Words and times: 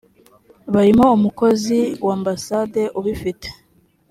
barimo 0.73 1.05
umukozi 1.17 1.79
w 2.05 2.07
ambassade 2.15 2.81
ubifite 2.99 3.47